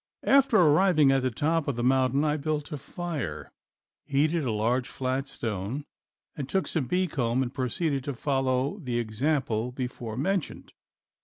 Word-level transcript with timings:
After 0.25 0.57
arriving 0.57 1.11
at 1.11 1.21
the 1.21 1.29
top 1.29 1.67
of 1.67 1.75
the 1.75 1.83
mountain 1.83 2.23
I 2.23 2.35
built 2.35 2.71
a 2.71 2.77
fire, 2.77 3.51
heated 4.07 4.43
a 4.43 4.51
large 4.51 4.87
flat 4.89 5.27
stone 5.27 5.85
and 6.35 6.49
took 6.49 6.67
some 6.67 6.87
bee 6.87 7.05
comb 7.05 7.43
and 7.43 7.53
proceeded 7.53 8.03
to 8.05 8.15
follow 8.15 8.79
the 8.79 8.97
example 8.97 9.71
before 9.71 10.17
mentioned. 10.17 10.73